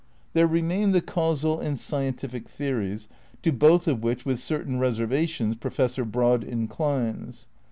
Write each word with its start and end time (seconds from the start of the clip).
There 0.33 0.47
remain 0.47 0.93
the 0.93 1.01
causal 1.01 1.59
and 1.59 1.77
scientific 1.77 2.49
theories, 2.49 3.07
to 3.43 3.51
both 3.51 3.87
of 3.87 4.01
which 4.01 4.25
with 4.25 4.39
certain 4.39 4.79
reservations 4.79 5.57
Professor 5.57 6.03
Broad 6.05 6.43
inclines. 6.43 7.45